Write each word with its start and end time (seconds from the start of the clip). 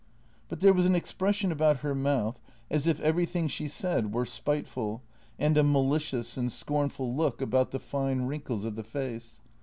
But 0.49 0.61
there 0.61 0.73
was 0.73 0.87
an 0.87 0.95
expression 0.95 1.51
about 1.51 1.81
her 1.81 1.93
mouth 1.93 2.39
as 2.71 2.87
if 2.87 2.99
everything 3.01 3.47
she 3.47 3.67
said 3.67 4.11
were 4.11 4.25
spiteful, 4.25 5.03
and 5.37 5.55
a 5.59 5.63
malicious 5.63 6.37
and 6.37 6.51
scorn 6.51 6.89
JENNY 6.89 6.97
130 6.97 6.97
ful 7.15 7.23
look 7.23 7.39
about 7.39 7.69
the 7.69 7.77
fine 7.79 8.21
wrinkles 8.23 8.65
of 8.65 8.75
the 8.75 8.83
face. 8.83 9.41